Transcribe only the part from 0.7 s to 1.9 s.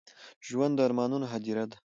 د ارمانونو هديره ده.